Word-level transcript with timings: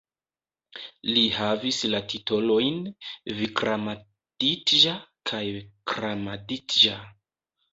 Li 1.09 1.25
havis 1.33 1.81
la 1.95 1.99
titolojn 2.13 2.79
"Vikramaditĝa" 3.41 4.97
kaj 5.33 5.43
"Kramaditĝa". 5.93 6.99